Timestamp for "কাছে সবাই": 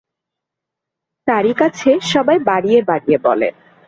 1.53-2.37